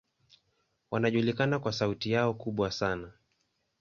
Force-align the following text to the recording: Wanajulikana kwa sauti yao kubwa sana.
Wanajulikana 0.91 1.59
kwa 1.59 1.73
sauti 1.73 2.11
yao 2.11 2.33
kubwa 2.33 2.71
sana. 2.71 3.11